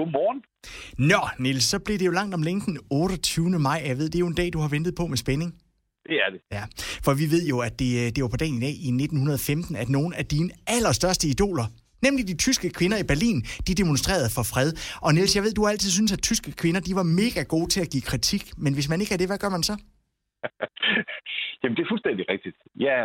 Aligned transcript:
Godmorgen. 0.00 0.40
Nå, 1.12 1.22
Nils, 1.44 1.64
så 1.72 1.76
blev 1.84 1.96
det 1.98 2.06
jo 2.10 2.14
langt 2.20 2.34
om 2.38 2.42
længe 2.48 2.62
den 2.68 2.78
28. 2.90 3.58
maj. 3.68 3.78
Jeg 3.90 3.96
ved, 3.98 4.06
det 4.10 4.18
er 4.18 4.24
jo 4.26 4.32
en 4.34 4.38
dag, 4.40 4.48
du 4.52 4.60
har 4.64 4.70
ventet 4.76 4.92
på 5.00 5.04
med 5.12 5.18
spænding. 5.24 5.50
Det 6.10 6.16
er 6.24 6.28
det. 6.34 6.40
Ja, 6.56 6.64
for 7.04 7.12
vi 7.20 7.26
ved 7.34 7.42
jo, 7.52 7.56
at 7.68 7.74
det, 7.82 7.90
øh, 8.00 8.06
det 8.14 8.20
var 8.24 8.32
på 8.34 8.40
dagen 8.42 8.56
i 8.60 8.62
dag 8.66 8.74
i 8.88 8.90
1915, 8.90 9.76
at 9.82 9.88
nogle 9.98 10.10
af 10.20 10.24
dine 10.34 10.50
allerstørste 10.74 11.24
idoler, 11.32 11.66
nemlig 12.06 12.22
de 12.30 12.36
tyske 12.46 12.68
kvinder 12.78 12.98
i 13.04 13.06
Berlin, 13.12 13.38
de 13.66 13.72
demonstrerede 13.82 14.30
for 14.36 14.44
fred. 14.52 14.70
Og 15.04 15.10
Niels, 15.14 15.36
jeg 15.36 15.42
ved, 15.44 15.52
du 15.58 15.62
altid 15.72 15.90
synes, 15.98 16.12
at 16.16 16.20
tyske 16.28 16.50
kvinder, 16.60 16.80
de 16.88 16.92
var 17.00 17.06
mega 17.22 17.42
gode 17.54 17.68
til 17.74 17.80
at 17.84 17.90
give 17.94 18.04
kritik. 18.10 18.42
Men 18.64 18.72
hvis 18.76 18.88
man 18.92 18.98
ikke 19.02 19.14
er 19.16 19.20
det, 19.22 19.28
hvad 19.30 19.40
gør 19.44 19.52
man 19.56 19.62
så? 19.70 19.74
Jamen, 21.60 21.74
det 21.76 21.82
er 21.82 21.90
fuldstændig 21.92 22.24
rigtigt. 22.34 22.56
Jeg 22.88 23.00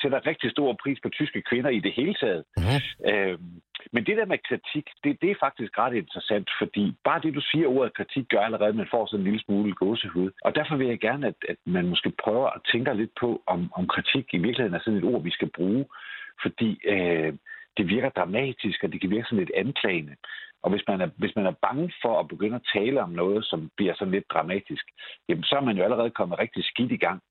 sætter 0.00 0.26
rigtig 0.30 0.48
stor 0.56 0.70
pris 0.82 0.98
på 1.04 1.08
tyske 1.18 1.40
kvinder 1.50 1.70
i 1.78 1.80
det 1.86 1.92
hele 1.98 2.14
taget. 2.22 2.42
Mm-hmm. 2.56 2.80
Øhm, 3.10 3.50
men 3.92 4.06
det 4.06 4.16
der 4.16 4.24
med 4.24 4.38
kritik, 4.48 4.86
det, 5.04 5.22
det 5.22 5.30
er 5.30 5.42
faktisk 5.46 5.78
ret 5.78 5.94
interessant, 5.94 6.50
fordi 6.58 6.94
bare 7.04 7.20
det, 7.20 7.34
du 7.34 7.40
siger 7.40 7.68
ordet 7.68 7.94
kritik, 7.94 8.28
gør 8.28 8.40
allerede, 8.40 8.68
at 8.68 8.80
man 8.82 8.88
får 8.90 9.06
sådan 9.06 9.20
en 9.20 9.24
lille 9.24 9.44
smule 9.44 9.74
gåsehud. 9.74 10.30
Og 10.44 10.54
derfor 10.54 10.76
vil 10.76 10.86
jeg 10.86 11.00
gerne, 11.00 11.26
at, 11.26 11.34
at 11.48 11.56
man 11.64 11.86
måske 11.86 12.12
prøver 12.24 12.48
at 12.50 12.60
tænke 12.72 12.94
lidt 12.94 13.10
på, 13.20 13.42
om, 13.46 13.72
om 13.74 13.86
kritik 13.86 14.26
i 14.32 14.38
virkeligheden 14.38 14.74
er 14.74 14.80
sådan 14.82 14.98
et 14.98 15.04
ord, 15.04 15.22
vi 15.22 15.30
skal 15.30 15.50
bruge. 15.56 15.86
Fordi 16.42 16.80
øh, 16.84 17.32
det 17.76 17.88
virker 17.88 18.08
dramatisk, 18.08 18.84
og 18.84 18.92
det 18.92 19.00
kan 19.00 19.10
virke 19.10 19.24
sådan 19.24 19.38
lidt 19.38 19.52
anklagende. 19.54 20.16
Og 20.62 20.70
hvis 20.70 20.82
man, 20.88 21.00
er, 21.00 21.08
hvis 21.16 21.36
man 21.36 21.46
er 21.46 21.60
bange 21.62 21.92
for 22.02 22.20
at 22.20 22.28
begynde 22.28 22.56
at 22.56 22.68
tale 22.74 23.02
om 23.02 23.10
noget, 23.10 23.44
som 23.44 23.70
bliver 23.76 23.94
sådan 23.94 24.12
lidt 24.12 24.30
dramatisk, 24.30 24.84
jamen 25.28 25.44
så 25.44 25.56
er 25.56 25.60
man 25.60 25.76
jo 25.76 25.84
allerede 25.84 26.10
kommet 26.10 26.38
rigtig 26.38 26.64
skidt 26.64 26.92
i 26.92 26.96
gang. 26.96 27.22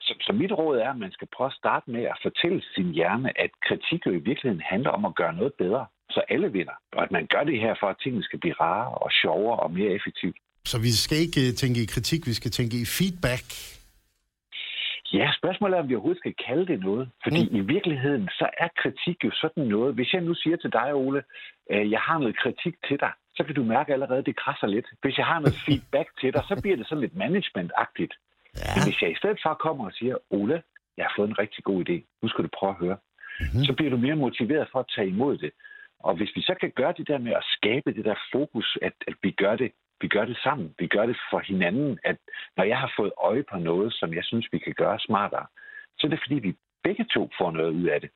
Så, 0.00 0.14
så 0.20 0.32
mit 0.32 0.52
råd 0.52 0.78
er, 0.78 0.90
at 0.90 0.98
man 0.98 1.12
skal 1.12 1.28
prøve 1.36 1.46
at 1.46 1.60
starte 1.60 1.90
med 1.90 2.02
at 2.02 2.18
fortælle 2.22 2.62
sin 2.74 2.90
hjerne, 2.90 3.40
at 3.40 3.50
kritik 3.68 4.06
jo 4.06 4.10
i 4.10 4.24
virkeligheden 4.28 4.60
handler 4.60 4.90
om 4.90 5.04
at 5.04 5.14
gøre 5.14 5.34
noget 5.34 5.52
bedre, 5.54 5.86
så 6.18 6.22
alle 6.34 6.48
vinder. 6.56 6.76
Og 6.96 7.02
at 7.06 7.10
man 7.16 7.24
gør 7.32 7.42
det 7.50 7.60
her 7.64 7.74
for, 7.80 7.88
at 7.92 7.96
tingene 8.02 8.24
skal 8.28 8.38
blive 8.42 8.54
rarere 8.62 8.94
og 9.04 9.10
sjovere 9.22 9.58
og 9.64 9.70
mere 9.78 9.90
effektivt. 9.98 10.36
Så 10.70 10.76
vi 10.86 10.92
skal 11.04 11.18
ikke 11.26 11.40
øh, 11.46 11.52
tænke 11.62 11.78
i 11.82 11.88
kritik, 11.94 12.20
vi 12.30 12.34
skal 12.40 12.50
tænke 12.58 12.76
i 12.84 12.86
feedback. 12.98 13.48
Ja, 15.12 15.26
spørgsmålet 15.40 15.76
er, 15.76 15.82
om 15.82 15.88
vi 15.88 15.94
overhovedet 15.94 16.22
skal 16.22 16.34
kalde 16.48 16.66
det 16.72 16.80
noget. 16.80 17.04
Fordi 17.24 17.42
mm. 17.48 17.56
i 17.60 17.60
virkeligheden, 17.74 18.28
så 18.38 18.46
er 18.64 18.68
kritik 18.82 19.16
jo 19.24 19.30
sådan 19.42 19.64
noget. 19.74 19.94
Hvis 19.94 20.12
jeg 20.12 20.22
nu 20.28 20.34
siger 20.34 20.56
til 20.56 20.72
dig, 20.72 20.94
Ole, 20.94 21.22
øh, 21.72 21.90
jeg 21.90 22.00
har 22.00 22.18
noget 22.18 22.38
kritik 22.42 22.74
til 22.88 22.98
dig, 23.04 23.12
så 23.36 23.44
kan 23.46 23.54
du 23.54 23.64
mærke 23.64 23.92
allerede, 23.92 24.18
at 24.18 24.26
det 24.26 24.36
krasser 24.36 24.66
lidt. 24.66 24.86
Hvis 25.02 25.18
jeg 25.18 25.26
har 25.26 25.38
noget 25.38 25.58
feedback 25.66 26.08
til 26.20 26.32
dig, 26.34 26.42
så 26.50 26.54
bliver 26.62 26.76
det 26.76 26.86
sådan 26.88 27.04
lidt 27.04 27.16
management-agtigt. 27.24 28.14
Ja. 28.60 28.70
Men 28.74 28.80
hvis 28.86 29.02
jeg 29.02 29.10
i 29.10 29.18
stedet 29.20 29.38
for 29.42 29.54
kommer 29.66 29.84
og 29.84 29.92
siger, 29.98 30.16
Ole, 30.30 30.62
jeg 30.96 31.04
har 31.06 31.12
fået 31.16 31.28
en 31.28 31.38
rigtig 31.38 31.64
god 31.64 31.78
idé, 31.84 31.96
nu 32.22 32.28
skal 32.28 32.44
du 32.44 32.50
prøve 32.58 32.72
at 32.74 32.80
høre, 32.84 32.98
mm-hmm. 33.40 33.64
så 33.64 33.72
bliver 33.76 33.90
du 33.90 33.96
mere 33.96 34.16
motiveret 34.26 34.68
for 34.72 34.78
at 34.80 34.90
tage 34.94 35.08
imod 35.08 35.38
det. 35.38 35.52
Og 36.00 36.16
hvis 36.16 36.36
vi 36.36 36.42
så 36.42 36.54
kan 36.60 36.72
gøre 36.76 36.94
det 36.98 37.08
der 37.08 37.18
med 37.18 37.32
at 37.32 37.44
skabe 37.56 37.92
det 37.92 38.04
der 38.04 38.14
fokus, 38.32 38.78
at, 38.82 38.92
at 39.06 39.14
vi 39.22 39.30
gør 39.30 39.56
det 39.56 39.72
vi 40.00 40.08
gør 40.08 40.24
det 40.24 40.38
sammen. 40.42 40.74
Vi 40.78 40.86
gør 40.86 41.06
det 41.06 41.18
for 41.30 41.38
hinanden, 41.38 41.98
at 42.04 42.16
når 42.56 42.64
jeg 42.64 42.78
har 42.78 42.92
fået 42.96 43.12
øje 43.18 43.44
på 43.50 43.58
noget, 43.58 43.92
som 43.94 44.14
jeg 44.14 44.24
synes, 44.24 44.48
vi 44.52 44.58
kan 44.58 44.74
gøre 44.76 44.98
smartere, 44.98 45.46
så 45.98 46.06
er 46.06 46.10
det 46.10 46.20
fordi, 46.26 46.34
vi 46.34 46.54
begge 46.82 47.04
to 47.14 47.30
får 47.38 47.50
noget 47.50 47.72
ud 47.72 47.84
af 47.84 48.00
det. 48.00 48.10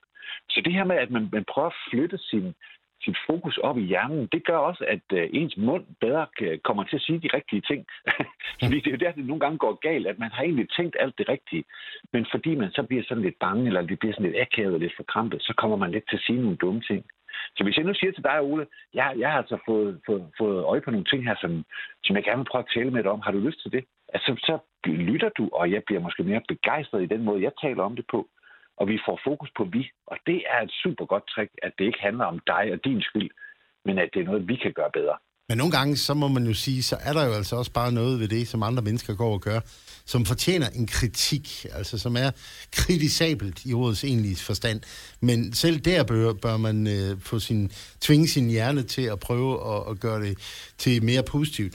Så 0.51 0.61
det 0.65 0.73
her 0.73 0.85
med, 0.85 0.97
at 0.97 1.11
man, 1.11 1.29
man 1.33 1.45
prøver 1.45 1.69
at 1.69 1.81
flytte 1.91 2.19
sin, 2.19 2.55
sit 3.05 3.17
fokus 3.27 3.59
op 3.59 3.79
i 3.79 3.83
hjernen, 3.83 4.29
det 4.33 4.45
gør 4.45 4.57
også, 4.57 4.85
at 4.89 5.05
uh, 5.13 5.37
ens 5.39 5.57
mund 5.57 5.85
bedre 6.01 6.27
kan, 6.39 6.61
kommer 6.65 6.85
til 6.85 6.97
at 6.97 7.03
sige 7.03 7.19
de 7.19 7.35
rigtige 7.35 7.61
ting. 7.61 7.87
fordi 8.63 8.77
det 8.81 8.87
er 8.87 8.91
jo 8.91 9.05
der, 9.05 9.13
det 9.13 9.27
nogle 9.27 9.41
gange 9.41 9.59
går 9.59 9.75
galt, 9.75 10.07
at 10.07 10.19
man 10.19 10.31
har 10.31 10.43
egentlig 10.43 10.69
tænkt 10.71 10.97
alt 11.01 11.19
det 11.19 11.29
rigtige, 11.29 11.65
men 12.13 12.27
fordi 12.31 12.55
man 12.55 12.71
så 12.71 12.83
bliver 12.83 13.03
sådan 13.09 13.23
lidt 13.23 13.39
bange, 13.39 13.67
eller 13.67 13.83
det 13.83 13.99
bliver 13.99 14.15
sådan 14.15 14.27
lidt 14.27 14.41
akavet 14.41 14.75
og 14.75 14.81
lidt 14.81 14.97
forkrampet, 14.97 15.43
så 15.43 15.55
kommer 15.57 15.77
man 15.77 15.91
lidt 15.91 16.09
til 16.09 16.17
at 16.17 16.23
sige 16.23 16.41
nogle 16.41 16.57
dumme 16.57 16.81
ting. 16.81 17.05
Så 17.57 17.65
hvis 17.65 17.77
jeg 17.77 17.85
nu 17.85 17.95
siger 17.95 18.13
til 18.13 18.25
dig, 18.25 18.41
Ole, 18.41 18.67
jeg, 18.95 19.15
jeg 19.19 19.31
har 19.31 19.39
altså 19.39 19.59
fået, 19.67 20.01
fået, 20.07 20.27
fået 20.39 20.65
øje 20.65 20.81
på 20.81 20.91
nogle 20.91 21.07
ting 21.07 21.25
her, 21.25 21.37
som, 21.41 21.65
som 22.05 22.17
jeg 22.17 22.25
gerne 22.25 22.39
vil 22.39 22.51
prøve 22.51 22.65
at 22.65 22.73
tale 22.75 22.91
med 22.91 23.03
dig 23.03 23.11
om. 23.11 23.21
Har 23.21 23.33
du 23.33 23.39
lyst 23.39 23.63
til 23.63 23.73
det? 23.73 23.85
Altså, 24.15 24.31
så 24.39 24.59
lytter 24.87 25.29
du, 25.29 25.49
og 25.53 25.71
jeg 25.71 25.83
bliver 25.87 26.01
måske 26.01 26.23
mere 26.23 26.43
begejstret 26.49 27.03
i 27.03 27.13
den 27.15 27.23
måde, 27.25 27.43
jeg 27.43 27.53
taler 27.63 27.83
om 27.83 27.97
det 27.97 28.07
på. 28.11 28.29
Og 28.77 28.89
vi 28.89 28.99
får 29.07 29.21
fokus 29.25 29.51
på 29.57 29.65
vi. 29.65 29.91
Og 30.07 30.17
det 30.27 30.43
er 30.47 30.61
et 30.61 30.73
super 30.83 31.05
godt 31.05 31.27
trick, 31.29 31.51
at 31.63 31.73
det 31.79 31.85
ikke 31.85 32.01
handler 32.01 32.25
om 32.25 32.39
dig 32.47 32.73
og 32.73 32.85
din 32.85 33.03
skyld, 33.03 33.31
men 33.85 33.99
at 33.99 34.11
det 34.15 34.21
er 34.21 34.25
noget, 34.25 34.49
vi 34.49 34.57
kan 34.57 34.73
gøre 34.73 34.91
bedre. 34.91 35.17
Men 35.53 35.59
nogle 35.59 35.77
gange, 35.79 35.97
så 35.97 36.15
må 36.15 36.29
man 36.29 36.45
jo 36.51 36.55
sige, 36.55 36.83
så 36.83 36.97
er 37.09 37.13
der 37.13 37.25
jo 37.29 37.33
altså 37.33 37.55
også 37.57 37.73
bare 37.73 37.93
noget 37.93 38.21
ved 38.21 38.29
det, 38.29 38.49
som 38.49 38.63
andre 38.63 38.83
mennesker 38.83 39.15
går 39.15 39.33
og 39.33 39.41
gør, 39.41 39.61
som 40.13 40.25
fortjener 40.25 40.69
en 40.79 40.87
kritik, 40.87 41.47
altså 41.79 41.99
som 41.99 42.17
er 42.25 42.31
kritisabelt 42.79 43.59
i 43.71 43.73
ordets 43.75 44.05
egentlige 44.05 44.37
forstand. 44.51 44.79
Men 45.21 45.53
selv 45.53 45.77
der 45.89 46.05
bør, 46.05 46.33
bør 46.45 46.57
man 46.57 46.77
øh, 46.97 47.21
få 47.31 47.39
sin, 47.39 47.69
tvinge 48.07 48.27
sin 48.35 48.47
hjerne 48.51 48.83
til 48.83 49.07
at 49.15 49.19
prøve 49.27 49.53
at, 49.73 49.81
at 49.91 50.01
gøre 50.01 50.21
det 50.27 50.35
til 50.79 51.05
mere 51.05 51.23
positivt. 51.35 51.75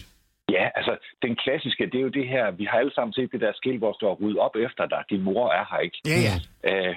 Ja, 0.58 0.66
altså 0.80 0.94
den 1.26 1.34
klassiske, 1.44 1.84
det 1.92 1.98
er 2.02 2.06
jo 2.10 2.18
det 2.20 2.28
her, 2.28 2.46
vi 2.52 2.66
har 2.70 2.78
alle 2.78 2.94
sammen 2.96 3.14
set 3.14 3.30
det 3.32 3.42
der 3.42 3.54
skilt, 3.56 3.80
hvor 3.82 3.94
står 4.00 4.14
ryd 4.22 4.38
op 4.38 4.56
efter 4.68 4.84
dig, 4.94 5.02
din 5.10 5.24
mor 5.28 5.46
er 5.60 5.66
her 5.72 5.80
ikke. 5.88 5.98
Ja, 6.12 6.20
ja. 6.28 6.36
Øh, 6.70 6.96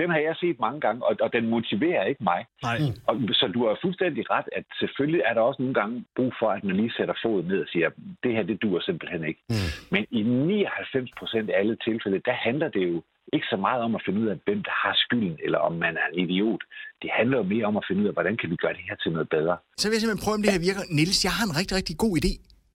den 0.00 0.08
har 0.10 0.20
jeg 0.28 0.36
set 0.42 0.58
mange 0.66 0.80
gange, 0.80 1.00
og, 1.08 1.16
og 1.20 1.32
den 1.32 1.44
motiverer 1.54 2.04
ikke 2.04 2.24
mig. 2.24 2.40
Nej. 2.62 2.78
Og, 3.08 3.14
så 3.32 3.46
du 3.54 3.60
har 3.66 3.78
fuldstændig 3.84 4.30
ret, 4.30 4.48
at 4.58 4.64
selvfølgelig 4.80 5.22
er 5.28 5.34
der 5.34 5.40
også 5.40 5.62
nogle 5.62 5.74
gange 5.80 6.04
brug 6.16 6.32
for, 6.40 6.48
at 6.56 6.64
man 6.64 6.76
lige 6.76 6.92
sætter 6.96 7.14
foden 7.22 7.46
ned 7.46 7.60
og 7.64 7.68
siger, 7.68 7.88
det 8.22 8.32
her, 8.36 8.42
det 8.42 8.62
duer 8.62 8.80
simpelthen 8.80 9.24
ikke. 9.24 9.40
Mm. 9.48 9.70
Men 9.90 10.06
i 10.10 10.22
99 10.22 11.10
procent 11.18 11.50
af 11.50 11.58
alle 11.60 11.76
tilfælde, 11.86 12.18
der 12.28 12.32
handler 12.46 12.68
det 12.68 12.84
jo 12.92 13.02
ikke 13.32 13.46
så 13.50 13.56
meget 13.56 13.82
om 13.82 13.94
at 13.94 14.02
finde 14.06 14.20
ud 14.20 14.26
af, 14.26 14.36
hvem 14.44 14.62
der 14.68 14.74
har 14.84 14.94
skylden, 15.04 15.38
eller 15.44 15.58
om 15.58 15.72
man 15.84 15.94
er 15.96 16.06
en 16.12 16.18
idiot. 16.24 16.62
Det 17.02 17.10
handler 17.18 17.36
jo 17.36 17.42
mere 17.54 17.66
om 17.70 17.76
at 17.76 17.84
finde 17.88 18.02
ud 18.02 18.06
af, 18.06 18.12
hvordan 18.12 18.36
kan 18.36 18.50
vi 18.50 18.56
gøre 18.56 18.72
det 18.72 18.84
her 18.88 18.96
til 18.96 19.12
noget 19.12 19.28
bedre. 19.28 19.56
Så 19.76 19.88
vil 19.88 19.94
jeg 19.94 20.00
simpelthen 20.00 20.24
prøve, 20.24 20.34
om 20.38 20.42
det 20.42 20.52
her 20.52 20.60
virker. 20.68 20.82
Niels, 20.96 21.24
jeg 21.28 21.32
har 21.38 21.44
en 21.48 21.54
rigtig, 21.60 21.74
rigtig 21.80 21.96
god 22.04 22.12
idé. 22.20 22.32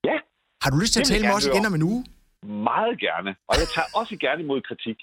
Ja, 0.08 0.16
Har 0.62 0.70
du 0.72 0.76
lyst 0.82 0.92
til 0.92 1.00
at 1.00 1.06
tale 1.12 1.22
med 1.28 1.34
os 1.38 1.46
igen 1.46 1.66
om 1.70 1.74
en 1.74 1.82
uge? 1.92 2.02
meget 2.70 2.96
gerne. 3.06 3.30
Og 3.50 3.54
jeg 3.60 3.68
tager 3.74 3.88
også 4.00 4.14
gerne 4.24 4.40
imod 4.42 4.60
kritik. 4.68 4.98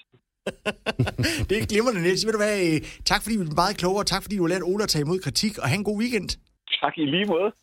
Det 1.48 1.54
er 1.58 1.66
glimrende, 1.66 2.02
Niels. 2.02 2.26
Ved 2.26 2.32
du 2.32 2.38
hvad, 2.38 2.56
øh, 2.66 2.80
tak 3.04 3.22
fordi 3.22 3.36
vi 3.36 3.44
blev 3.44 3.54
meget 3.54 3.76
klogere, 3.76 4.04
tak 4.04 4.22
fordi 4.22 4.36
du 4.36 4.42
har 4.42 4.48
lært 4.48 4.62
Ola 4.62 4.82
at 4.82 4.88
tage 4.88 5.04
imod 5.06 5.18
kritik, 5.26 5.58
og 5.58 5.68
have 5.68 5.78
en 5.78 5.84
god 5.84 5.98
weekend. 6.02 6.28
Tak 6.82 6.92
i 6.98 7.04
lige 7.04 7.26
måde. 7.26 7.52